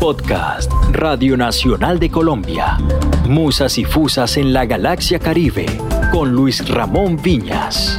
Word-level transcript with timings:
Podcast 0.00 0.70
Radio 0.92 1.36
Nacional 1.36 1.98
de 1.98 2.10
Colombia. 2.10 2.76
Musas 3.28 3.78
y 3.78 3.84
Fusas 3.84 4.36
en 4.36 4.52
la 4.52 4.66
Galaxia 4.66 5.18
Caribe 5.18 5.66
con 6.12 6.32
Luis 6.32 6.68
Ramón 6.68 7.16
Viñas. 7.22 7.98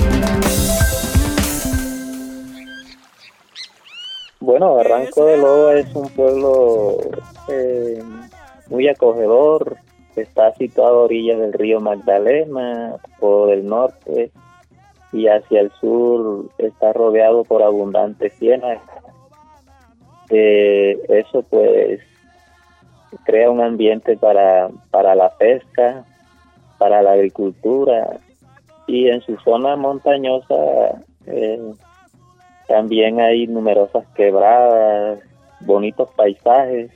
Bueno, 4.40 4.76
Barranco 4.76 5.26
de 5.26 5.38
Loba 5.38 5.74
es 5.74 5.96
un 5.96 6.10
pueblo 6.10 6.98
eh, 7.50 8.02
muy 8.70 8.88
acogedor, 8.88 9.78
está 10.16 10.54
situado 10.54 11.00
a 11.00 11.04
orillas 11.06 11.40
del 11.40 11.54
río 11.54 11.82
Magdalena, 11.82 12.96
por 13.20 13.52
el 13.52 13.66
norte, 13.66 14.32
y 15.12 15.28
hacia 15.28 15.62
el 15.62 15.72
sur 15.80 16.46
está 16.60 16.94
rodeado 16.94 17.44
por 17.44 17.64
abundantes 17.64 18.34
cienas. 18.38 18.80
Eh, 20.30 21.00
eso 21.10 21.44
pues 21.44 22.02
crea 23.24 23.50
un 23.50 23.62
ambiente 23.62 24.18
para, 24.18 24.70
para 24.92 25.16
la 25.16 25.30
pesca, 25.38 26.06
para 26.78 27.02
la 27.02 27.14
agricultura 27.14 28.20
y 28.88 29.10
en 29.10 29.22
su 29.22 29.38
zona 29.38 29.76
montañosa 29.76 31.02
eh, 31.26 31.60
también 32.68 33.20
hay 33.20 33.48
numerosas 33.48 34.06
quebradas, 34.16 35.20
bonitos 35.62 36.10
paisajes. 36.16 36.92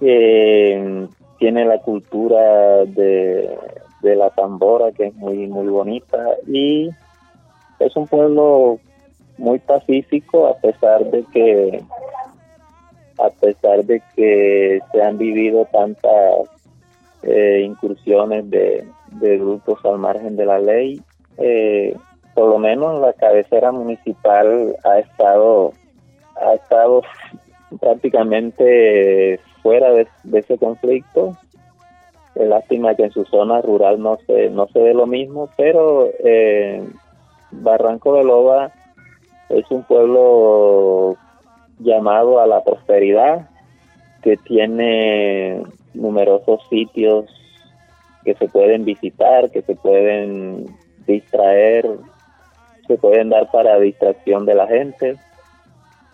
Eh, 0.00 1.06
tiene 1.38 1.64
la 1.64 1.78
cultura 1.78 2.84
de, 2.84 3.58
de 4.02 4.16
la 4.16 4.30
tambora 4.30 4.92
que 4.92 5.06
es 5.06 5.14
muy 5.14 5.46
muy 5.46 5.66
bonita 5.66 6.18
y 6.46 6.90
es 7.78 7.96
un 7.96 8.06
pueblo 8.06 8.78
muy 9.38 9.58
pacífico 9.58 10.46
a 10.46 10.56
pesar 10.58 11.04
de 11.10 11.24
que 11.32 11.82
a 13.18 13.30
pesar 13.30 13.84
de 13.84 14.02
que 14.14 14.80
se 14.92 15.02
han 15.02 15.18
vivido 15.18 15.66
tantas 15.72 16.48
eh, 17.22 17.62
incursiones 17.64 18.48
de, 18.50 18.86
grupos 19.20 19.78
al 19.84 19.98
margen 19.98 20.36
de 20.36 20.46
la 20.46 20.58
ley, 20.58 21.00
eh, 21.38 21.96
por 22.34 22.48
lo 22.48 22.58
menos 22.58 23.00
la 23.00 23.12
cabecera 23.12 23.70
municipal 23.70 24.76
ha 24.84 24.98
estado 24.98 25.72
ha 26.36 26.54
estado 26.54 27.02
prácticamente 27.80 29.38
fuera 29.62 29.90
de, 29.92 30.08
ese 30.32 30.58
conflicto. 30.58 31.36
Es 32.34 32.48
lástima 32.48 32.96
que 32.96 33.04
en 33.04 33.12
su 33.12 33.24
zona 33.26 33.60
rural 33.62 34.02
no 34.02 34.18
se 34.26 34.50
no 34.50 34.66
se 34.66 34.80
ve 34.80 34.92
lo 34.92 35.06
mismo, 35.06 35.48
pero 35.56 36.10
eh, 36.24 36.82
Barranco 37.52 38.14
de 38.16 38.24
Loba 38.24 38.72
es 39.48 39.70
un 39.70 39.84
pueblo 39.84 41.16
llamado 41.78 42.40
a 42.40 42.46
la 42.46 42.62
prosperidad 42.62 43.48
que 44.22 44.36
tiene 44.38 45.62
numerosos 45.92 46.66
sitios 46.68 47.26
que 48.24 48.34
se 48.34 48.48
pueden 48.48 48.84
visitar, 48.84 49.50
que 49.50 49.62
se 49.62 49.74
pueden 49.76 50.66
distraer, 51.06 51.86
se 52.86 52.96
pueden 52.96 53.28
dar 53.28 53.50
para 53.50 53.78
distracción 53.78 54.46
de 54.46 54.54
la 54.54 54.66
gente. 54.66 55.16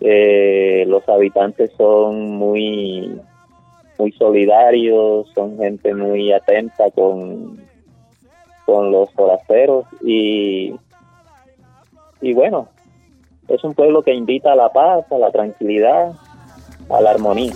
Eh, 0.00 0.84
los 0.88 1.08
habitantes 1.08 1.70
son 1.76 2.30
muy 2.32 3.20
muy 3.98 4.12
solidarios, 4.12 5.28
son 5.34 5.58
gente 5.58 5.94
muy 5.94 6.32
atenta 6.32 6.90
con, 6.90 7.60
con 8.64 8.90
los 8.90 9.12
forasteros 9.12 9.84
y 10.02 10.74
y 12.22 12.34
bueno, 12.34 12.68
es 13.50 13.64
un 13.64 13.74
pueblo 13.74 14.02
que 14.02 14.14
invita 14.14 14.52
a 14.52 14.56
la 14.56 14.72
paz, 14.72 15.04
a 15.10 15.18
la 15.18 15.30
tranquilidad, 15.30 16.12
a 16.88 17.00
la 17.00 17.10
armonía. 17.10 17.52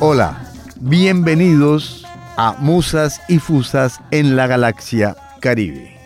Hola, 0.00 0.36
bienvenidos 0.80 2.06
a 2.36 2.56
Musas 2.58 3.20
y 3.28 3.38
Fusas 3.38 4.00
en 4.10 4.36
la 4.36 4.46
Galaxia 4.46 5.16
Caribe. 5.40 5.96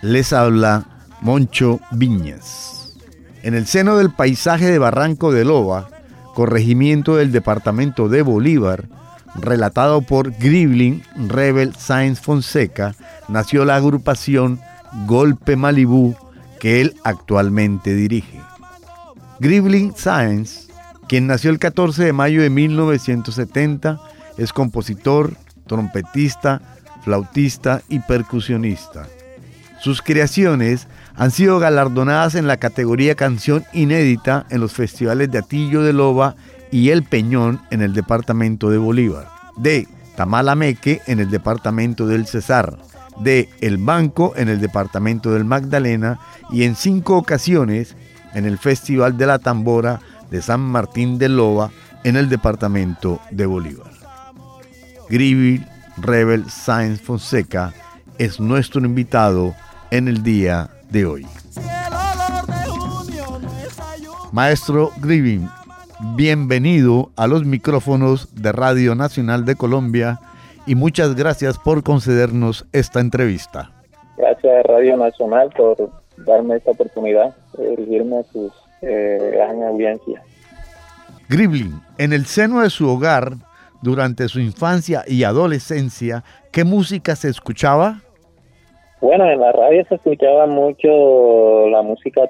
Les 0.00 0.32
habla 0.32 0.84
Moncho 1.20 1.80
Viñas. 1.90 2.96
En 3.42 3.54
el 3.54 3.66
seno 3.66 3.96
del 3.96 4.12
paisaje 4.12 4.66
de 4.66 4.78
Barranco 4.78 5.32
de 5.32 5.44
Loba, 5.44 5.88
corregimiento 6.34 7.16
del 7.16 7.32
departamento 7.32 8.08
de 8.08 8.22
Bolívar, 8.22 8.84
relatado 9.36 10.02
por 10.02 10.32
Gribling 10.32 11.02
Rebel 11.28 11.74
Science 11.74 12.22
Fonseca, 12.22 12.94
nació 13.28 13.64
la 13.64 13.76
agrupación 13.76 14.60
Golpe 15.06 15.56
Malibú 15.56 16.16
que 16.60 16.80
él 16.80 16.96
actualmente 17.04 17.94
dirige. 17.94 18.40
Gribling 19.40 19.94
Science, 19.96 20.68
quien 21.08 21.26
nació 21.26 21.50
el 21.50 21.58
14 21.58 22.04
de 22.04 22.12
mayo 22.12 22.42
de 22.42 22.50
1970, 22.50 24.00
es 24.36 24.52
compositor, 24.52 25.36
trompetista, 25.66 26.60
flautista 27.02 27.82
y 27.88 28.00
percusionista. 28.00 29.06
Sus 29.80 30.02
creaciones 30.02 30.88
han 31.14 31.30
sido 31.30 31.58
galardonadas 31.58 32.34
en 32.34 32.46
la 32.46 32.56
categoría 32.56 33.14
canción 33.14 33.64
inédita 33.72 34.46
en 34.50 34.60
los 34.60 34.72
festivales 34.72 35.30
de 35.30 35.38
Atillo 35.38 35.82
de 35.82 35.92
Loba 35.92 36.36
y 36.70 36.90
El 36.90 37.02
Peñón 37.02 37.60
en 37.70 37.82
el 37.82 37.92
departamento 37.94 38.70
de 38.70 38.78
Bolívar, 38.78 39.28
de 39.56 39.86
Tamalameque 40.16 41.00
en 41.06 41.20
el 41.20 41.30
departamento 41.30 42.06
del 42.06 42.26
Cesar, 42.26 42.78
de 43.20 43.48
El 43.60 43.78
Banco 43.78 44.32
en 44.36 44.48
el 44.48 44.60
departamento 44.60 45.32
del 45.32 45.44
Magdalena 45.44 46.20
y 46.50 46.64
en 46.64 46.76
cinco 46.76 47.16
ocasiones 47.16 47.96
en 48.34 48.44
el 48.44 48.58
Festival 48.58 49.16
de 49.16 49.26
la 49.26 49.38
Tambora 49.38 50.00
de 50.30 50.42
San 50.42 50.60
Martín 50.60 51.18
de 51.18 51.28
Loba 51.28 51.70
en 52.04 52.16
el 52.16 52.28
departamento 52.28 53.20
de 53.30 53.46
Bolívar. 53.46 53.90
Grivil 55.08 55.66
Rebel 55.96 56.48
Science 56.50 57.02
Fonseca 57.02 57.72
es 58.18 58.40
nuestro 58.40 58.84
invitado 58.84 59.54
en 59.90 60.08
el 60.08 60.22
día 60.22 60.70
de 60.90 61.06
hoy. 61.06 61.26
Maestro 64.32 64.90
Grivin, 64.98 65.48
bienvenido 66.00 67.10
a 67.16 67.26
los 67.26 67.44
micrófonos 67.44 68.34
de 68.40 68.52
Radio 68.52 68.94
Nacional 68.94 69.44
de 69.44 69.56
Colombia 69.56 70.20
y 70.66 70.74
muchas 70.74 71.16
gracias 71.16 71.58
por 71.58 71.82
concedernos 71.82 72.66
esta 72.72 73.00
entrevista. 73.00 73.70
Gracias 74.16 74.52
a 74.52 74.62
Radio 74.68 74.96
Nacional 74.96 75.50
por 75.56 75.90
darme 76.18 76.56
esta 76.56 76.70
oportunidad 76.70 77.34
de 77.56 77.70
dirigirme 77.70 78.18
a 78.18 78.22
sus 78.24 78.52
eh, 78.82 79.32
gran 79.34 79.62
audiencia. 79.62 80.22
Gribling, 81.28 81.80
en 81.98 82.12
el 82.12 82.26
seno 82.26 82.60
de 82.60 82.70
su 82.70 82.88
hogar, 82.88 83.32
durante 83.82 84.28
su 84.28 84.40
infancia 84.40 85.02
y 85.06 85.24
adolescencia, 85.24 86.24
¿qué 86.52 86.64
música 86.64 87.16
se 87.16 87.28
escuchaba? 87.28 88.00
Bueno, 89.00 89.30
en 89.30 89.40
la 89.40 89.52
radio 89.52 89.84
se 89.88 89.96
escuchaba 89.96 90.46
mucho 90.46 91.68
la 91.68 91.82
música 91.82 92.26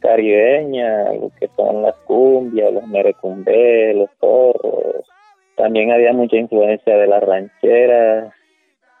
caribeña, 0.00 1.12
lo 1.12 1.30
que 1.38 1.48
son 1.56 1.82
las 1.82 1.96
cumbias, 2.06 2.72
los 2.72 2.86
merecumbé, 2.86 3.94
los 3.94 4.10
zorros. 4.20 5.04
También 5.56 5.92
había 5.92 6.12
mucha 6.12 6.36
influencia 6.36 6.96
de 6.96 7.06
las 7.06 7.22
rancheras, 7.22 8.32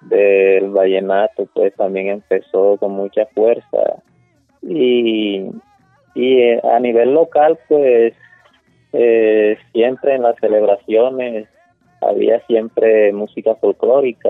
del 0.02 0.70
vallenato, 0.70 1.46
pues 1.54 1.74
también 1.74 2.08
empezó 2.08 2.76
con 2.78 2.92
mucha 2.92 3.26
fuerza. 3.26 4.02
Y, 4.62 5.50
y 6.14 6.42
eh, 6.42 6.60
a 6.64 6.78
nivel 6.80 7.14
local, 7.14 7.58
pues 7.68 8.14
eh, 8.92 9.56
siempre 9.72 10.14
en 10.14 10.22
las 10.22 10.36
celebraciones 10.36 11.48
había 12.00 12.40
siempre 12.46 13.12
música 13.12 13.54
folclórica, 13.56 14.28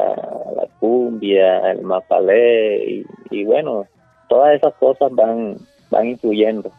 la 0.57 0.67
cumbia, 0.81 1.71
el 1.71 1.83
mapalé 1.83 2.85
y, 2.85 3.07
y 3.31 3.45
bueno, 3.45 3.87
todas 4.29 4.57
esas 4.57 4.75
cosas 4.75 5.13
van 5.13 5.57
van 5.91 6.09
influyendo. 6.09 6.73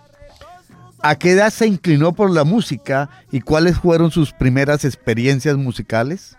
¿A 1.04 1.16
qué 1.16 1.32
edad 1.32 1.50
se 1.50 1.68
inclinó 1.68 2.14
por 2.14 2.30
la 2.30 2.44
música 2.44 3.10
y 3.32 3.42
cuáles 3.42 3.80
fueron 3.80 4.12
sus 4.12 4.34
primeras 4.34 4.86
experiencias 4.86 5.58
musicales? 5.58 6.38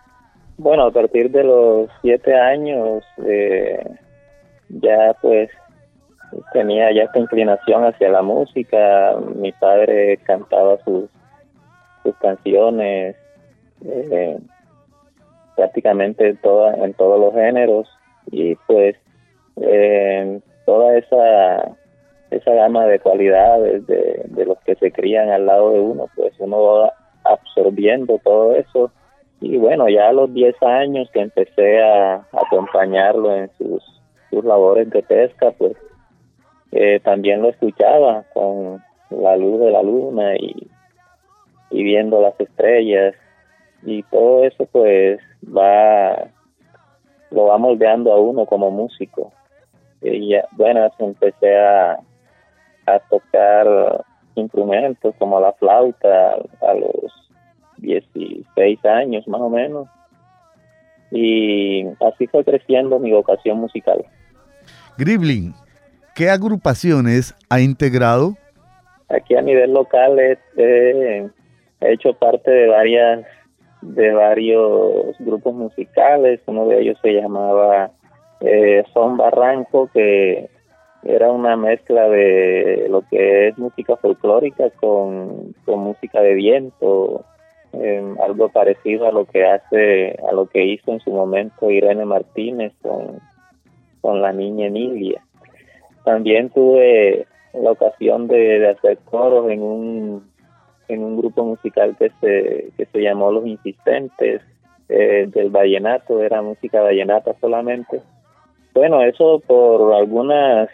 Bueno, 0.56 0.86
a 0.86 0.90
partir 0.92 1.30
de 1.30 1.42
los 1.42 1.90
siete 2.00 2.38
años 2.38 3.02
eh, 3.26 3.84
ya 4.69 5.16
pues 5.20 5.50
tenía 6.52 6.92
ya 6.94 7.02
esta 7.04 7.19
inclinación 7.19 7.84
hacia 7.84 8.08
la 8.10 8.22
música. 8.22 9.16
Mi 9.34 9.50
padre 9.50 10.19
cantaba 10.19 10.78
sus, 10.84 11.10
sus 12.04 12.16
canciones 12.19 13.16
eh, 13.84 14.38
prácticamente 15.56 16.28
en, 16.28 16.38
en 16.84 16.94
todos 16.94 17.20
los 17.20 17.34
géneros 17.34 17.88
y 18.30 18.54
pues 18.66 18.94
eh, 19.60 20.40
toda 20.64 20.96
esa 20.96 21.76
esa 22.37 22.52
gama 22.52 22.87
de 22.87 22.99
cualidades 22.99 23.87
de, 23.87 24.44
los 24.46 24.58
que 24.61 24.75
se 24.76 24.90
crían 24.90 25.31
al 25.31 25.46
lado 25.46 25.73
de 25.73 25.81
uno, 25.81 26.06
pues 26.17 26.32
uno 26.38 26.62
va 26.62 26.93
absorbiendo 27.25 28.19
todo 28.25 28.55
eso. 28.55 28.90
Y 29.40 29.56
bueno, 29.56 29.88
ya 29.88 30.08
a 30.08 30.12
los 30.12 30.32
10 30.32 30.62
años 30.62 31.11
que 31.12 31.20
empecé 31.20 31.82
a 31.82 32.26
acompañarlo 32.32 33.34
en 33.34 33.50
sus, 33.58 33.82
sus 34.31 34.44
labores 34.44 34.88
de 34.90 35.02
pesca, 35.02 35.50
pues 35.52 35.76
eh, 36.70 37.00
también 37.00 37.43
lo 37.43 37.50
escuchaba 37.50 38.25
con 38.32 38.82
la 39.11 39.37
luz 39.37 39.61
de 39.61 39.70
la 39.70 39.82
luna 39.82 40.37
y, 40.37 40.69
y 41.70 41.82
viendo 41.82 42.20
las 42.20 42.38
estrellas 42.40 43.14
y 43.82 44.02
todo 44.05 44.44
eso 44.44 44.67
pues 44.70 45.20
va 45.44 46.29
lo 47.31 47.46
va 47.46 47.58
moldeando 47.58 48.12
a 48.12 48.20
uno 48.20 48.46
como 48.46 48.70
músico 48.70 49.32
y 50.02 50.29
ya, 50.29 50.46
bueno 50.52 50.88
empecé 50.99 51.58
a, 51.58 51.99
a 52.94 53.00
tocar 53.00 54.05
instrumentos 54.35 55.15
como 55.19 55.41
la 55.41 55.53
flauta 55.53 56.37
a 56.61 56.75
los 56.75 57.12
16 57.79 58.85
años 58.85 59.27
más 59.29 59.41
o 59.41 59.49
menos 59.49 59.89
y 61.12 61.85
así 62.00 62.27
fue 62.27 62.44
creciendo 62.44 62.99
mi 62.99 63.12
vocación 63.12 63.59
musical. 63.59 64.05
Gribling, 64.97 65.55
¿qué 66.15 66.31
agrupaciones 66.31 67.35
ha 67.50 67.61
integrado? 67.61 68.35
Aquí 69.09 69.35
a 69.35 69.43
nivel 69.43 69.73
local 69.75 70.19
he, 70.19 71.29
hecho 71.81 72.15
parte 72.15 72.50
de 72.50 72.69
varias 72.69 73.27
de 73.83 74.12
varios 74.12 75.17
grupos 75.19 75.55
musicales, 75.55 76.41
uno 76.47 76.69
de 76.69 76.81
ellos 76.81 76.99
se 77.03 77.15
llamaba 77.15 77.91
eh, 78.41 78.85
Son 78.94 79.17
Barranco, 79.17 79.91
que 79.93 80.49
era 81.04 81.31
una 81.31 81.56
mezcla 81.56 82.08
de 82.08 82.87
lo 82.88 83.02
que 83.02 83.49
es 83.49 83.58
música 83.58 83.96
folclórica 83.96 84.70
con, 84.70 85.54
con 85.64 85.81
música 85.81 86.20
de 86.20 86.34
viento, 86.34 87.25
algo 88.20 88.49
parecido 88.50 89.06
a 89.06 89.12
lo 89.12 89.25
que 89.25 89.44
hace, 89.44 90.16
a 90.28 90.32
lo 90.32 90.46
que 90.46 90.64
hizo 90.64 90.93
en 90.93 91.00
su 91.00 91.10
momento 91.10 91.70
Irene 91.70 92.04
Martínez 92.04 92.72
con, 92.82 93.19
con 94.00 94.20
la 94.20 94.32
niña 94.32 94.66
Emilia. 94.66 95.22
También 96.04 96.50
tuve 96.50 97.26
la 97.55 97.70
ocasión 97.72 98.28
de, 98.28 98.69
hacer 98.69 98.98
coros 99.05 99.50
en 99.50 99.62
un, 99.62 100.31
en 100.88 101.02
un 101.02 101.16
grupo 101.16 101.44
musical 101.44 101.96
que 101.98 102.10
se, 102.20 102.70
que 102.76 102.87
se 102.87 103.00
llamó 103.00 103.31
Los 103.31 103.46
Insistentes 103.46 104.43
eh, 104.88 105.26
del 105.28 105.50
vallenato, 105.50 106.22
era 106.22 106.43
música 106.43 106.82
vallenata 106.82 107.34
solamente. 107.40 108.02
Bueno, 108.75 109.02
eso 109.02 109.40
por 109.46 109.94
algunas, 109.94 110.69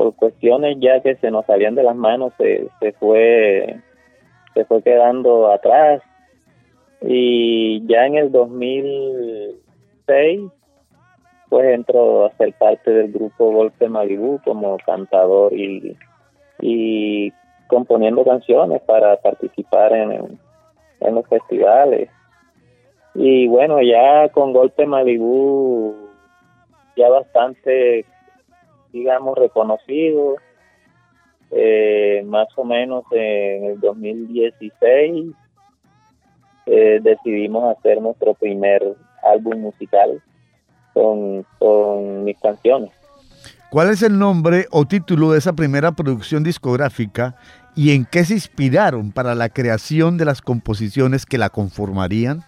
por 0.00 0.16
cuestiones 0.16 0.78
ya 0.80 1.00
que 1.02 1.16
se 1.16 1.30
nos 1.30 1.44
salían 1.44 1.74
de 1.74 1.82
las 1.82 1.94
manos, 1.94 2.32
se, 2.38 2.70
se 2.80 2.92
fue 2.92 3.76
se 4.54 4.64
fue 4.64 4.82
quedando 4.82 5.52
atrás. 5.52 6.00
Y 7.02 7.86
ya 7.86 8.06
en 8.06 8.14
el 8.14 8.32
2006 8.32 10.40
pues 11.50 11.74
entró 11.74 12.24
a 12.24 12.30
ser 12.38 12.54
parte 12.54 12.90
del 12.90 13.12
grupo 13.12 13.52
Golpe 13.52 13.90
Malibu 13.90 14.40
como 14.42 14.78
cantador 14.86 15.52
y, 15.52 15.94
y 16.62 17.30
componiendo 17.66 18.24
canciones 18.24 18.80
para 18.82 19.18
participar 19.18 19.92
en, 19.92 20.38
en 21.00 21.14
los 21.14 21.26
festivales. 21.26 22.08
Y 23.14 23.48
bueno 23.48 23.82
ya 23.82 24.30
con 24.30 24.54
Golpe 24.54 24.86
Malibu 24.86 25.94
ya 26.96 27.10
bastante 27.10 28.06
digamos 28.92 29.36
reconocido 29.38 30.36
eh, 31.50 32.22
más 32.26 32.48
o 32.56 32.64
menos 32.64 33.04
en 33.10 33.64
el 33.64 33.80
2016 33.80 35.34
eh, 36.66 37.00
decidimos 37.02 37.76
hacer 37.76 38.00
nuestro 38.00 38.34
primer 38.34 38.94
álbum 39.22 39.60
musical 39.60 40.22
con, 40.94 41.44
con 41.58 42.24
mis 42.24 42.38
canciones. 42.38 42.90
¿Cuál 43.70 43.90
es 43.90 44.02
el 44.02 44.18
nombre 44.18 44.66
o 44.70 44.84
título 44.84 45.32
de 45.32 45.38
esa 45.38 45.52
primera 45.52 45.92
producción 45.92 46.44
discográfica 46.44 47.36
y 47.74 47.94
en 47.94 48.04
qué 48.04 48.24
se 48.24 48.34
inspiraron 48.34 49.12
para 49.12 49.34
la 49.34 49.48
creación 49.48 50.18
de 50.18 50.24
las 50.24 50.42
composiciones 50.42 51.26
que 51.26 51.38
la 51.38 51.50
conformarían? 51.50 52.40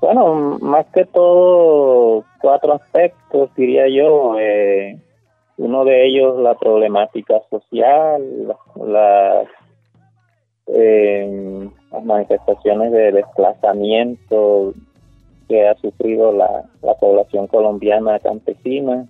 Bueno, 0.00 0.58
más 0.60 0.86
que 0.94 1.06
todo 1.06 2.24
cuatro 2.40 2.74
aspectos, 2.74 3.50
diría 3.56 3.88
yo. 3.88 4.38
Eh, 4.38 4.98
uno 5.56 5.84
de 5.84 6.06
ellos 6.06 6.38
la 6.38 6.54
problemática 6.54 7.40
social, 7.50 8.56
las 8.76 9.48
eh, 10.66 11.68
las 11.92 12.04
manifestaciones 12.04 12.90
de 12.90 13.12
desplazamiento 13.12 14.72
que 15.48 15.68
ha 15.68 15.74
sufrido 15.76 16.32
la, 16.32 16.64
población 16.98 17.46
colombiana 17.46 18.18
campesina, 18.18 19.06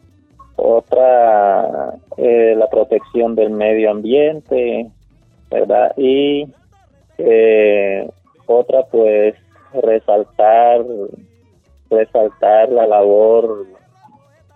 otra 0.56 1.94
eh, 2.16 2.54
la 2.56 2.66
protección 2.68 3.34
del 3.36 3.50
medio 3.50 3.90
ambiente, 3.90 4.90
¿verdad? 5.50 5.92
Y 5.96 6.48
eh, 7.18 8.10
otra 8.46 8.82
pues 8.90 9.34
resaltar 9.82 10.84
resaltar 11.90 12.68
la 12.70 12.86
labor 12.86 13.66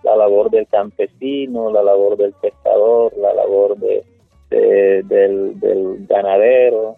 la 0.03 0.15
labor 0.15 0.49
del 0.49 0.67
campesino, 0.67 1.71
la 1.71 1.83
labor 1.83 2.17
del 2.17 2.33
pescador, 2.33 3.11
la 3.17 3.33
labor 3.33 3.77
de 3.77 4.03
del, 4.49 5.59
del 5.59 6.07
ganadero. 6.07 6.95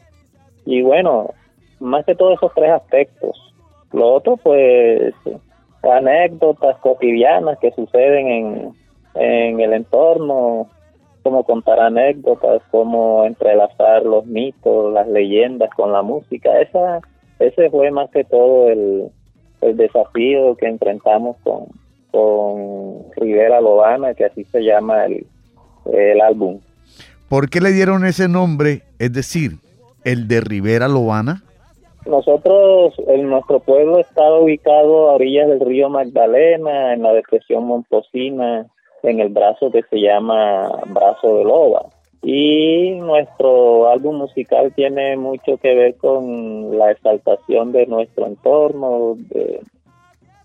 Y 0.65 0.81
bueno, 0.81 1.31
más 1.80 2.06
que 2.06 2.15
todos 2.15 2.36
esos 2.36 2.53
tres 2.53 2.71
aspectos. 2.71 3.53
Lo 3.92 4.13
otro, 4.13 4.38
pues, 4.38 5.13
anécdotas 5.83 6.77
cotidianas 6.77 7.57
que 7.59 7.71
suceden 7.71 8.27
en, 8.27 8.74
en 9.15 9.59
el 9.59 9.74
entorno, 9.74 10.68
como 11.24 11.44
contar 11.44 11.80
anécdotas, 11.80 12.62
como 12.71 13.25
entrelazar 13.25 14.04
los 14.06 14.25
mitos, 14.25 14.94
las 14.94 15.07
leyendas 15.07 15.69
con 15.71 15.92
la 15.92 16.01
música. 16.01 16.62
Esa, 16.62 17.01
ese 17.39 17.69
fue 17.69 17.92
más 17.92 18.09
que 18.12 18.24
todo 18.24 18.69
el, 18.69 19.09
el 19.62 19.77
desafío 19.77 20.56
que 20.56 20.68
enfrentamos 20.68 21.36
con, 21.44 21.68
con 22.11 23.11
Rivera 23.15 23.61
Lobana, 23.61 24.13
que 24.13 24.25
así 24.25 24.43
se 24.45 24.61
llama 24.61 25.05
el, 25.05 25.25
el 25.91 26.21
álbum. 26.21 26.59
¿Por 27.29 27.49
qué 27.49 27.61
le 27.61 27.71
dieron 27.71 28.05
ese 28.05 28.27
nombre, 28.27 28.81
es 28.99 29.13
decir, 29.13 29.53
el 30.03 30.27
de 30.27 30.41
Rivera 30.41 30.87
Lobana? 30.87 31.43
Nosotros, 32.05 32.95
en 33.07 33.29
nuestro 33.29 33.59
pueblo 33.59 33.99
está 33.99 34.33
ubicado 34.33 35.09
a 35.09 35.13
orillas 35.13 35.47
del 35.47 35.59
río 35.59 35.89
Magdalena, 35.89 36.93
en 36.93 37.03
la 37.03 37.13
depresión 37.13 37.65
Momposina, 37.65 38.65
en 39.03 39.19
el 39.19 39.29
brazo 39.29 39.71
que 39.71 39.83
se 39.83 39.97
llama 39.97 40.69
Brazo 40.87 41.37
de 41.37 41.43
Loba. 41.43 41.85
Y 42.23 42.91
nuestro 42.99 43.89
álbum 43.89 44.18
musical 44.18 44.73
tiene 44.75 45.18
mucho 45.18 45.57
que 45.57 45.73
ver 45.73 45.95
con 45.95 46.77
la 46.77 46.91
exaltación 46.91 47.71
de 47.71 47.85
nuestro 47.87 48.27
entorno, 48.27 49.15
de, 49.18 49.61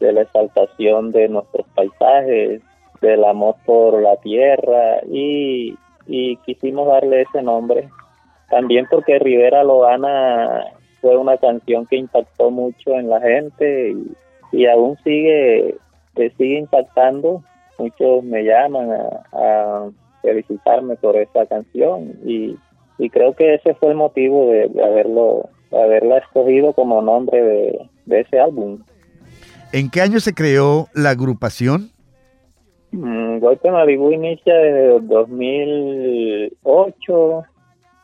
de 0.00 0.12
la 0.12 0.23
exaltación 0.23 1.12
de 1.12 1.29
nuestros 1.29 1.67
paisajes, 1.75 2.62
del 3.00 3.25
amor 3.25 3.57
por 3.65 4.00
la 4.00 4.17
tierra 4.17 5.00
y 5.11 5.76
y 6.07 6.37
quisimos 6.38 6.88
darle 6.88 7.23
ese 7.23 7.43
nombre. 7.43 7.88
También 8.50 8.87
porque 8.91 9.19
Rivera 9.19 9.65
Loana 9.65 10.65
fue 11.00 11.17
una 11.17 11.37
canción 11.37 11.87
que 11.87 11.97
impactó 11.97 12.50
mucho 12.50 12.93
en 12.93 13.09
la 13.09 13.21
gente 13.21 13.95
y, 14.53 14.67
aún 14.67 14.97
sigue, 15.03 15.76
sigue 16.15 16.59
impactando. 16.59 17.43
Muchos 17.79 18.25
me 18.25 18.45
llaman 18.45 18.91
a, 19.33 19.91
felicitarme 20.23 20.97
por 20.97 21.17
esa 21.17 21.47
canción 21.47 22.15
y, 22.25 22.57
creo 23.11 23.35
que 23.35 23.55
ese 23.55 23.75
fue 23.75 23.91
el 23.91 23.95
motivo 23.95 24.47
de, 24.47 24.65
haberlo 24.83 25.49
haberla 25.71 26.19
escogido 26.19 26.73
como 26.73 27.03
nombre 27.03 27.43
de, 27.43 27.88
de 28.07 28.21
ese 28.21 28.38
álbum. 28.38 28.79
¿En 29.73 29.90
qué 29.90 30.00
año 30.00 30.20
se 30.20 30.32
creó 30.32 30.87
la 30.94 31.11
agrupación? 31.11 31.90
Mm, 32.92 33.40
Golpe 33.40 33.68
Malibu 33.70 34.12
inicia 34.12 34.54
desde 34.54 35.00
2008 35.00 37.42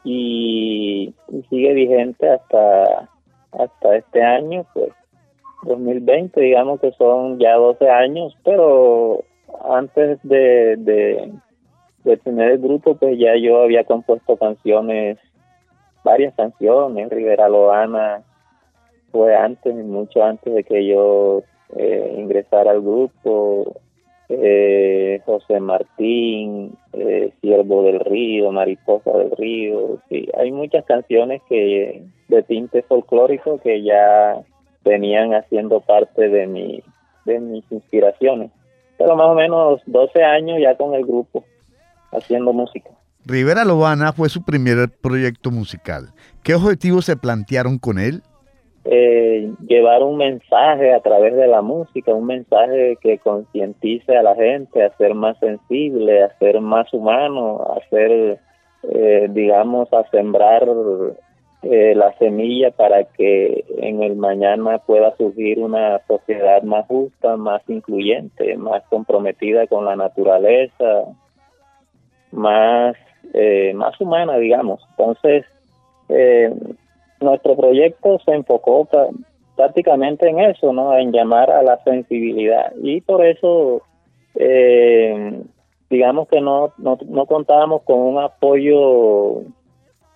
y, 0.04 1.14
sigue 1.49 1.73
vigente 1.73 2.28
hasta 2.28 3.09
hasta 3.52 3.97
este 3.97 4.23
año, 4.23 4.66
pues 4.73 4.90
2020, 5.64 6.40
digamos 6.40 6.81
que 6.81 6.90
son 6.92 7.38
ya 7.38 7.54
12 7.54 7.88
años, 7.88 8.37
pero 8.45 9.23
antes 9.71 10.19
de, 10.23 10.76
de, 10.76 11.33
tener 12.19 12.52
el 12.52 12.59
grupo, 12.59 12.97
pues 12.97 13.19
ya 13.19 13.37
yo 13.37 13.62
había 13.62 13.85
compuesto 13.85 14.37
canciones, 14.37 15.19
varias 16.02 16.35
canciones, 16.35 17.09
Rivera 17.11 17.49
Loana 17.49 18.23
fue 19.12 19.37
antes, 19.37 19.75
mucho 19.75 20.25
antes 20.25 20.52
de 20.52 20.64
que 20.64 20.87
yo 20.87 21.42
eh, 21.76 22.16
ingresara 22.19 22.73
al 22.73 22.81
grupo, 22.81 23.81
eh, 24.28 25.21
José 25.26 25.61
Martín, 25.61 26.75
eh, 26.95 27.33
Siervo 27.40 27.83
del 27.83 28.00
Río, 28.00 28.50
Mariposa 28.50 29.12
del 29.12 29.31
Río, 29.33 29.99
sí, 30.09 30.28
hay 30.38 30.50
muchas 30.50 30.85
canciones 30.87 31.42
que 31.49 32.02
de 32.28 32.42
tinte 32.45 32.83
folclórico 32.83 33.61
que 33.61 33.83
ya 33.83 34.42
venían 34.85 35.35
haciendo 35.35 35.81
parte 35.81 36.28
de 36.28 36.47
mi 36.47 36.83
de 37.25 37.38
mis 37.38 37.64
inspiraciones. 37.71 38.50
Pero 38.99 39.16
más 39.16 39.28
o 39.28 39.35
menos 39.35 39.81
12 39.87 40.25
años 40.25 40.59
ya 40.61 40.76
con 40.76 40.95
el 40.95 41.04
grupo 41.04 41.45
haciendo 42.11 42.52
música. 42.52 42.90
Rivera 43.25 43.64
Lobana 43.64 44.12
fue 44.12 44.28
su 44.28 44.45
primer 44.45 44.88
proyecto 44.90 45.50
musical. 45.50 46.12
¿Qué 46.42 46.54
objetivos 46.54 47.04
se 47.04 47.16
plantearon 47.16 47.78
con 47.78 47.99
él? 47.99 48.23
Eh, 48.85 49.53
llevar 49.67 50.03
un 50.03 50.17
mensaje 50.17 50.93
a 50.93 51.01
través 51.01 51.37
de 51.37 51.47
la 51.47 51.62
música, 51.62 52.12
un 52.12 52.27
mensaje 52.27 52.97
que 53.01 53.19
concientice 53.19 54.17
a 54.17 54.25
la 54.25 54.35
gente 54.35 54.83
a 54.83 54.97
ser 54.97 55.15
más 55.15 55.39
sensible, 55.39 56.25
a 56.25 56.37
ser 56.39 56.61
más 56.61 56.93
humano, 56.93 57.61
a 57.61 57.89
ser, 57.91 58.41
eh, 58.83 59.29
digamos, 59.31 59.93
a 59.93 60.03
sembrar 60.11 60.67
eh, 61.62 61.95
la 61.95 62.12
semilla 62.19 62.73
para 62.73 63.05
que 63.05 63.65
en 63.79 64.03
el 64.03 64.17
mañana 64.17 64.79
pueda 64.79 65.17
surgir 65.17 65.61
una 65.61 66.01
sociedad 66.09 66.61
más 66.65 66.85
justa, 66.89 67.37
más 67.37 67.62
incluyente, 67.69 68.57
más 68.57 68.83
comprometida 68.89 69.69
con 69.69 69.85
la 69.85 69.95
naturaleza, 69.95 71.05
más, 72.33 72.97
eh, 73.33 73.73
más 73.75 74.01
humana, 74.01 74.39
digamos. 74.39 74.85
Entonces, 74.91 75.45
eh, 76.09 76.53
nuestro 77.23 77.57
proyecto 77.57 78.19
se 78.25 78.33
enfocó 78.33 78.88
prácticamente 79.57 80.29
en 80.29 80.41
eso, 80.41 80.73
¿no? 80.73 80.97
En 80.97 81.12
llamar 81.12 81.50
a 81.50 81.62
la 81.62 81.83
sensibilidad. 81.85 82.73
Y 82.83 83.00
por 83.00 83.25
eso, 83.25 83.83
digamos 85.91 86.29
que 86.29 86.41
no, 86.41 86.73
no, 86.79 86.99
no 87.07 87.26
contábamos 87.26 87.83
con 87.83 87.99
un 87.99 88.19
apoyo 88.19 89.43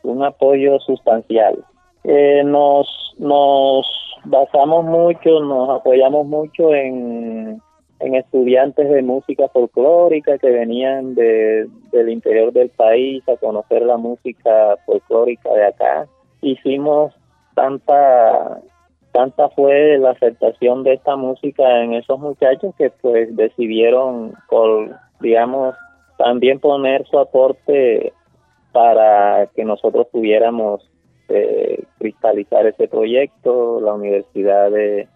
un 0.07 0.25
apoyo 0.25 0.79
sustancial. 0.81 1.65
Eh, 2.05 2.43
nos, 2.45 2.89
nos 3.19 3.87
basamos 4.25 4.85
mucho, 4.85 5.41
nos 5.41 5.69
apoyamos 5.81 6.27
mucho 6.27 6.73
en, 6.75 7.61
en 7.99 8.15
estudiantes 8.15 8.89
de 8.89 9.03
música 9.03 9.49
folclórica 9.49 10.39
que 10.39 10.51
venían 10.51 11.15
de, 11.15 11.67
del 11.93 12.11
interior 12.11 12.53
del 12.53 12.71
país 12.71 13.23
a 13.29 13.37
conocer 13.37 13.83
la 13.83 13.97
música 13.97 14.77
folclórica 14.87 15.53
de 15.53 15.67
acá. 15.67 16.07
Hicimos 16.41 17.15
tanta 17.55 18.61
tanta 19.13 19.49
fue 19.51 19.97
la 19.97 20.11
aceptación 20.11 20.83
de 20.83 20.93
esta 20.93 21.17
música 21.17 21.83
en 21.83 21.95
esos 21.95 22.19
muchachos 22.21 22.75
que 22.77 22.91
pues 23.01 23.35
decidieron 23.35 24.35
digamos 25.21 25.75
también 26.19 26.61
poner 26.61 27.07
su 27.07 27.19
aporte 27.19 28.13
para 28.73 29.47
que 29.55 29.65
nosotros 29.65 30.07
pudiéramos 30.13 30.87
eh, 31.29 31.85
cristalizar 31.99 32.67
ese 32.67 32.89
proyecto. 32.89 33.81
La 33.81 33.95
Universidad 33.95 34.71
de 34.71 35.09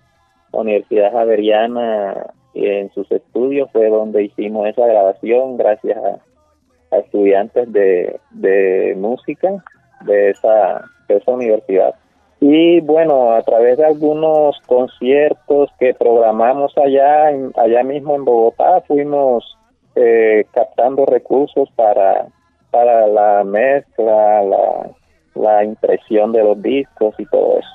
la 0.53 0.61
Universidad 0.61 1.13
Javeriana 1.13 2.33
en 2.55 2.91
sus 2.93 3.11
estudios 3.13 3.71
fue 3.71 3.89
donde 3.91 4.25
hicimos 4.25 4.67
esa 4.67 4.87
grabación 4.87 5.57
gracias 5.57 5.99
a, 6.03 6.97
estudiantes 6.97 7.71
de, 7.71 8.19
de 8.33 8.97
música 8.97 9.63
de 10.07 10.31
esa, 10.31 10.85
esa 11.17 11.33
universidad. 11.33 11.95
Y 12.41 12.81
bueno, 12.81 13.33
a 13.33 13.43
través 13.43 13.77
de 13.77 13.85
algunos 13.85 14.59
conciertos 14.67 15.71
que 15.79 15.93
programamos 15.93 16.73
allá, 16.79 17.29
allá 17.57 17.83
mismo 17.83 18.15
en 18.15 18.25
Bogotá, 18.25 18.83
fuimos 18.87 19.59
eh, 19.95 20.47
captando 20.53 21.05
recursos 21.05 21.69
para 21.77 22.29
para 22.71 23.07
la 23.09 23.45
mezcla, 23.45 24.43
la, 24.43 24.91
la 25.35 25.65
impresión 25.65 26.33
de 26.33 26.45
los 26.45 26.63
discos 26.63 27.15
y 27.19 27.27
todo 27.27 27.59
eso. 27.59 27.69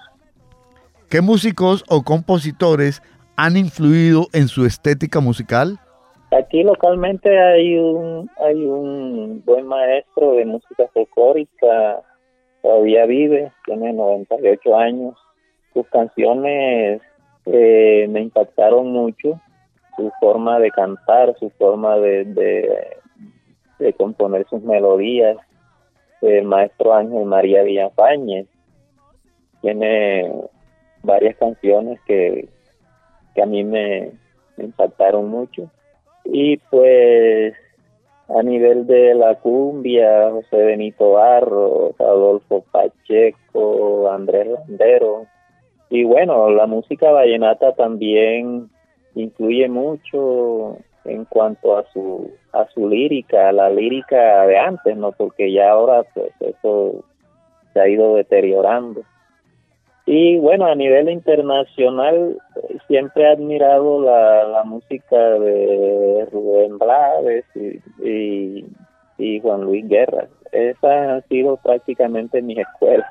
¿Qué 1.09 1.21
músicos 1.21 1.83
o 1.89 2.03
compositores 2.03 3.01
han 3.35 3.57
influido 3.57 4.27
en 4.33 4.47
su 4.47 4.65
estética 4.65 5.19
musical? 5.19 5.77
Aquí 6.31 6.63
localmente 6.63 7.29
hay 7.39 7.77
un 7.77 8.29
hay 8.43 8.65
un 8.65 9.43
buen 9.45 9.67
maestro 9.67 10.33
de 10.33 10.45
música 10.45 10.85
folclórica, 10.93 12.01
todavía 12.65 13.05
vive, 13.05 13.51
tiene 13.65 13.93
98 13.93 14.75
años. 14.75 15.15
Sus 15.71 15.87
canciones 15.89 16.99
eh, 17.45 18.07
me 18.09 18.21
impactaron 18.21 18.91
mucho, 18.91 19.39
su 19.95 20.11
forma 20.19 20.59
de 20.59 20.71
cantar, 20.71 21.35
su 21.37 21.51
forma 21.51 21.97
de, 21.99 22.25
de 23.77 23.93
componer 23.93 24.47
sus 24.49 24.63
melodías, 24.63 25.37
el 26.21 26.45
maestro 26.45 26.93
Ángel 26.93 27.25
María 27.25 27.61
Villafañez. 27.61 28.47
Tiene 29.61 30.31
varias 31.03 31.37
canciones 31.37 31.99
que, 32.07 32.49
que 33.35 33.41
a 33.43 33.45
mí 33.45 33.63
me, 33.63 34.11
impactaron 34.57 35.29
mucho. 35.29 35.69
Y 36.23 36.57
pues 36.57 37.53
a 38.29 38.41
nivel 38.41 38.87
de 38.87 39.13
la 39.13 39.35
cumbia, 39.35 40.31
José 40.31 40.57
Benito 40.57 41.11
Barro, 41.11 41.93
Adolfo 41.99 42.63
Pacheco, 42.71 44.09
Andrés 44.11 44.47
Landero. 44.47 45.27
Y 45.89 46.03
bueno, 46.03 46.49
la 46.49 46.65
música 46.65 47.11
vallenata 47.11 47.73
también 47.73 48.69
incluye 49.13 49.69
mucho 49.69 50.77
en 51.05 51.25
cuanto 51.25 51.77
a 51.77 51.85
su 51.91 52.31
a 52.51 52.67
su 52.73 52.87
lírica, 52.89 53.51
la 53.51 53.69
lírica 53.69 54.47
de 54.47 54.57
antes, 54.57 54.97
no, 54.97 55.11
porque 55.11 55.51
ya 55.51 55.71
ahora 55.71 56.03
pues 56.13 56.31
eso 56.39 57.03
se 57.73 57.79
ha 57.79 57.87
ido 57.87 58.15
deteriorando. 58.15 59.01
Y 60.05 60.37
bueno, 60.37 60.65
a 60.67 60.75
nivel 60.75 61.09
internacional 61.09 62.37
siempre 62.87 63.23
he 63.23 63.31
admirado 63.31 64.01
la, 64.01 64.43
la 64.43 64.63
música 64.63 65.17
de 65.17 66.27
Rubén 66.31 66.77
Blades 66.77 67.45
y, 68.03 68.65
y, 69.17 69.39
Juan 69.39 69.61
Luis 69.61 69.87
Guerra. 69.87 70.27
Esas 70.51 70.83
han 70.83 71.27
sido 71.27 71.57
prácticamente 71.57 72.41
mis 72.41 72.59
escuelas. 72.59 73.07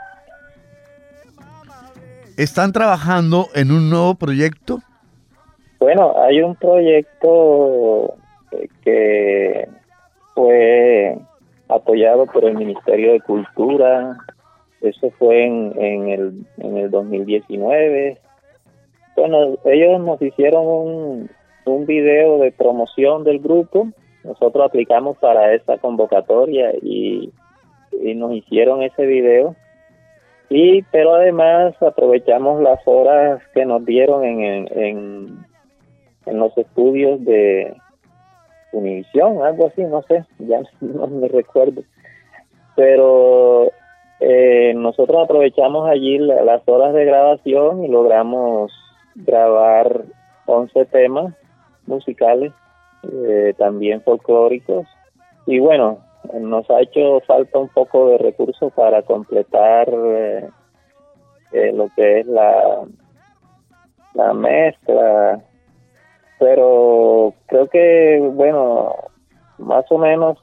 ¿Están 2.36 2.72
trabajando 2.72 3.48
en 3.54 3.72
un 3.72 3.90
nuevo 3.90 4.14
proyecto? 4.14 4.78
Bueno, 5.80 6.14
hay 6.16 6.40
un 6.42 6.54
proyecto 6.54 8.14
eh, 8.52 8.68
que 8.82 9.68
fue 10.34 11.18
apoyado 11.68 12.26
por 12.26 12.44
el 12.44 12.54
Ministerio 12.54 13.12
de 13.12 13.20
Cultura. 13.20 14.16
Eso 14.84 15.10
fue 15.18 15.44
en, 15.44 15.72
en, 15.78 16.08
el, 16.08 16.32
en 16.58 16.76
el 16.76 16.90
2019. 16.90 18.18
Bueno, 19.16 19.56
ellos 19.64 20.00
nos 20.00 20.20
hicieron 20.20 20.66
un, 20.66 21.30
un 21.64 21.86
video 21.86 22.38
de 22.38 22.52
promoción 22.52 23.24
del 23.24 23.38
grupo. 23.38 23.88
Nosotros 24.24 24.66
aplicamos 24.66 25.18
para 25.18 25.54
esa 25.54 25.78
convocatoria 25.78 26.72
y, 26.82 27.32
y 27.92 28.14
nos 28.14 28.32
hicieron 28.32 28.82
ese 28.82 29.06
video. 29.06 29.56
Y 30.50 30.82
pero 30.82 31.14
además 31.14 31.74
aprovechamos 31.82 32.60
las 32.60 32.80
horas 32.86 33.42
que 33.54 33.64
nos 33.64 33.84
dieron 33.84 34.24
en, 34.24 34.68
en 34.70 35.44
en 36.26 36.38
los 36.38 36.56
estudios 36.56 37.24
de 37.24 37.74
Univisión, 38.72 39.40
algo 39.42 39.68
así, 39.68 39.84
no 39.84 40.02
sé, 40.02 40.24
ya 40.38 40.60
no 40.80 41.06
me 41.06 41.28
recuerdo. 41.28 41.82
Pero 42.76 43.70
eh, 44.26 44.72
nosotros 44.74 45.22
aprovechamos 45.22 45.86
allí 45.86 46.16
las 46.18 46.66
horas 46.66 46.94
de 46.94 47.04
grabación 47.04 47.84
y 47.84 47.88
logramos 47.88 48.72
grabar 49.14 50.04
11 50.46 50.86
temas 50.86 51.34
musicales, 51.86 52.52
eh, 53.02 53.52
también 53.58 54.00
folclóricos. 54.00 54.86
Y 55.46 55.58
bueno, 55.58 55.98
nos 56.40 56.70
ha 56.70 56.80
hecho 56.80 57.20
falta 57.26 57.58
un 57.58 57.68
poco 57.68 58.08
de 58.08 58.18
recursos 58.18 58.72
para 58.72 59.02
completar 59.02 59.90
eh, 59.92 60.48
lo 61.74 61.90
que 61.94 62.20
es 62.20 62.26
la, 62.26 62.86
la 64.14 64.32
mezcla, 64.32 65.38
pero 66.38 67.34
creo 67.44 67.68
que, 67.68 68.26
bueno, 68.32 68.94
más 69.58 69.84
o 69.90 69.98
menos 69.98 70.38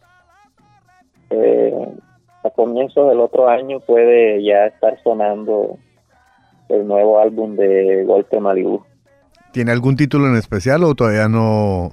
eh, 1.32 1.88
a 2.44 2.50
comienzos 2.50 3.10
del 3.10 3.20
otro 3.20 3.48
año 3.48 3.80
puede 3.80 4.44
ya 4.44 4.66
estar 4.66 5.02
sonando 5.04 5.78
el 6.70 6.88
nuevo 6.88 7.20
álbum 7.20 7.56
de 7.56 8.04
Golpe 8.06 8.40
Malibu. 8.40 8.84
¿Tiene 9.52 9.72
algún 9.72 9.96
título 9.96 10.28
en 10.28 10.38
especial 10.38 10.84
o 10.84 10.96
todavía 10.96 11.28
no, 11.28 11.92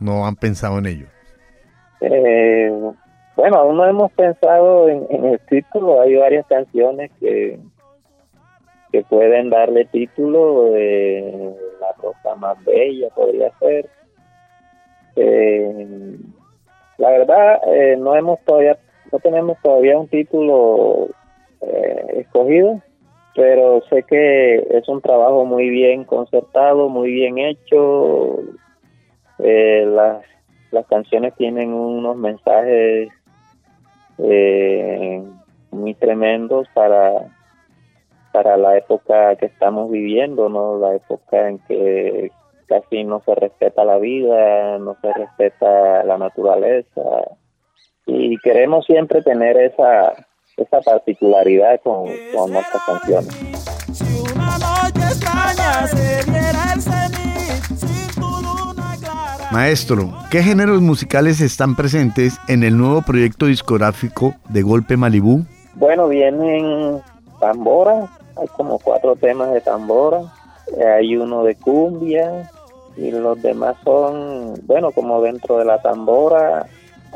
no 0.00 0.26
han 0.26 0.36
pensado 0.36 0.78
en 0.78 0.86
ello? 0.86 1.06
Eh, 2.00 2.70
bueno, 3.36 3.56
aún 3.56 3.76
no 3.76 3.86
hemos 3.86 4.12
pensado 4.12 4.88
en, 4.88 5.06
en, 5.10 5.24
el 5.24 5.40
título. 5.40 6.00
Hay 6.00 6.14
varias 6.16 6.46
canciones 6.46 7.10
que, 7.18 7.58
que 8.92 9.02
pueden 9.02 9.50
darle 9.50 9.84
título. 9.86 10.70
de 10.70 11.54
la 11.82 11.92
rosa 12.00 12.34
más 12.36 12.64
bella 12.64 13.08
podría 13.14 13.50
ser. 13.58 13.88
Eh, 15.16 16.16
la 16.98 17.10
verdad, 17.10 17.60
eh, 17.66 17.96
no 17.98 18.14
hemos 18.14 18.40
todavía, 18.44 18.78
no 19.12 19.18
tenemos 19.18 19.58
todavía 19.62 19.98
un 19.98 20.08
título 20.08 21.08
eh, 21.60 22.06
escogido, 22.14 22.80
pero 23.34 23.82
sé 23.90 24.02
que 24.04 24.56
es 24.70 24.88
un 24.88 25.02
trabajo 25.02 25.44
muy 25.44 25.68
bien 25.68 26.04
concertado, 26.04 26.88
muy 26.88 27.12
bien 27.12 27.38
hecho. 27.38 28.38
las, 29.38 30.24
las 30.70 30.86
canciones 30.86 31.34
tienen 31.36 31.72
unos 31.72 32.16
mensajes 32.16 33.10
eh, 34.18 35.22
muy 35.70 35.94
tremendos 35.94 36.66
para, 36.74 37.28
para 38.32 38.56
la 38.56 38.78
época 38.78 39.36
que 39.36 39.46
estamos 39.46 39.90
viviendo, 39.90 40.48
¿no? 40.48 40.78
La 40.78 40.94
época 40.94 41.48
en 41.48 41.58
que 41.60 42.30
casi 42.66 43.04
no 43.04 43.20
se 43.20 43.34
respeta 43.34 43.84
la 43.84 43.98
vida, 43.98 44.78
no 44.78 44.96
se 45.02 45.12
respeta 45.12 46.02
la 46.04 46.16
naturaleza 46.16 47.02
y 48.06 48.36
queremos 48.38 48.84
siempre 48.86 49.22
tener 49.22 49.56
esa, 49.56 50.12
esa 50.56 50.80
particularidad 50.80 51.80
con, 51.82 52.06
con 52.34 52.52
nuestras 52.52 52.82
canciones. 52.84 53.62
Maestro, 59.50 60.14
¿qué 60.30 60.42
géneros 60.42 60.80
musicales 60.80 61.40
están 61.40 61.76
presentes 61.76 62.38
en 62.48 62.62
el 62.62 62.78
nuevo 62.78 63.02
proyecto 63.02 63.46
discográfico 63.46 64.34
de 64.48 64.62
Golpe 64.62 64.96
Malibú? 64.96 65.44
Bueno, 65.74 66.08
vienen 66.08 67.02
tambora, 67.38 68.08
hay 68.36 68.48
como 68.56 68.78
cuatro 68.78 69.14
temas 69.16 69.52
de 69.52 69.60
tambora, 69.60 70.20
hay 70.96 71.16
uno 71.16 71.44
de 71.44 71.54
cumbia 71.56 72.50
y 72.96 73.10
los 73.10 73.42
demás 73.42 73.76
son, 73.84 74.54
bueno, 74.64 74.90
como 74.92 75.20
dentro 75.20 75.58
de 75.58 75.66
la 75.66 75.82
tambora 75.82 76.66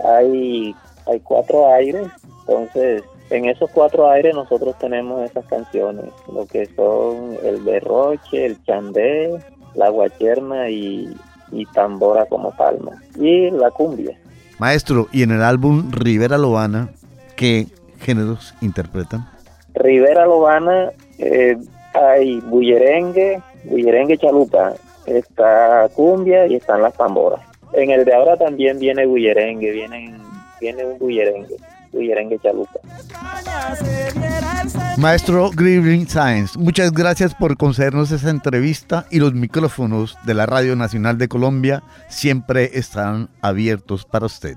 hay, 0.05 0.75
hay 1.07 1.21
cuatro 1.21 1.73
aires, 1.73 2.09
entonces 2.41 3.03
en 3.31 3.47
esos 3.47 3.71
cuatro 3.71 4.09
aires 4.09 4.35
nosotros 4.35 4.76
tenemos 4.79 5.29
esas 5.29 5.45
canciones, 5.47 6.07
lo 6.33 6.47
que 6.47 6.67
son 6.76 7.37
el 7.43 7.61
berroche, 7.62 8.47
el 8.47 8.62
chandé, 8.65 9.38
la 9.75 9.88
guacherna 9.88 10.69
y, 10.69 11.15
y 11.53 11.67
tambora 11.67 12.26
como 12.26 12.53
palma. 12.53 13.03
Y 13.19 13.50
la 13.50 13.71
cumbia. 13.71 14.17
Maestro, 14.59 15.09
¿y 15.12 15.23
en 15.23 15.33
el 15.33 15.43
álbum 15.43 15.91
Rivera 15.91 16.38
Lobana 16.38 16.88
qué 17.37 17.67
géneros 18.00 18.55
interpretan? 18.61 19.29
Rivera 19.75 20.25
Lobana 20.25 20.93
eh, 21.19 21.57
hay 21.93 22.41
bullerengue, 22.41 23.43
bullerengue 23.65 24.19
chalupa, 24.19 24.75
está 25.07 25.88
cumbia 25.95 26.47
y 26.47 26.55
están 26.55 26.83
las 26.83 26.95
tamboras. 26.95 27.41
En 27.73 27.91
el 27.91 28.05
de 28.05 28.15
ahora 28.15 28.37
también 28.37 28.79
viene 28.79 29.07
bullerengue, 29.07 29.71
vienen, 29.73 30.19
viene 30.61 30.85
un 30.85 30.99
bullerengue. 30.99 31.57
Chalupa. 32.43 32.81
Maestro 34.99 35.51
Green 35.55 36.07
Science, 36.07 36.59
muchas 36.59 36.93
gracias 36.93 37.35
por 37.35 37.57
concedernos 37.57 38.11
esa 38.13 38.31
entrevista 38.31 39.07
y 39.11 39.21
los 39.21 39.33
micrófonos 39.33 40.17
de 40.27 40.35
la 40.35 40.47
Radio 40.47 40.77
Nacional 40.77 41.17
de 41.19 41.29
Colombia 41.29 41.83
siempre 42.09 42.65
están 42.75 43.29
abiertos 43.41 44.05
para 44.05 44.27
usted. 44.27 44.57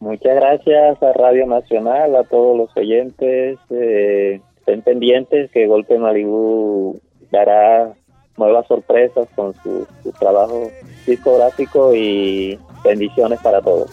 Muchas 0.00 0.34
gracias 0.34 1.02
a 1.02 1.12
Radio 1.12 1.46
Nacional, 1.46 2.14
a 2.16 2.24
todos 2.24 2.56
los 2.56 2.76
oyentes. 2.76 3.58
Eh, 3.70 4.40
estén 4.58 4.82
pendientes 4.82 5.50
que 5.52 5.66
Golpe 5.66 5.98
Malibu 5.98 7.00
dará 7.30 7.94
nuevas 8.36 8.66
sorpresas 8.66 9.26
con 9.34 9.54
su 9.62 9.86
trabajo 10.18 10.70
discográfico 11.06 11.94
y 11.94 12.58
bendiciones 12.84 13.40
para 13.40 13.60
todos. 13.60 13.90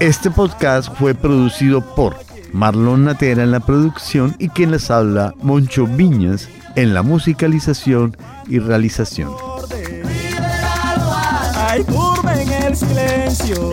Este 0.00 0.30
podcast 0.30 0.94
fue 0.94 1.14
producido 1.14 1.80
por 1.80 2.16
Marlon 2.52 3.04
Natera 3.04 3.42
en 3.42 3.50
la 3.50 3.60
producción 3.60 4.34
y 4.38 4.48
quien 4.48 4.70
les 4.70 4.90
habla, 4.90 5.34
Moncho 5.42 5.86
Viñas, 5.86 6.48
en 6.76 6.94
la 6.94 7.02
musicalización 7.02 8.16
y 8.48 8.58
realización. 8.58 9.32
Hay 11.68 11.82
curva 11.84 12.40
en 12.40 12.52
el 12.52 12.76
silencio. 12.76 13.72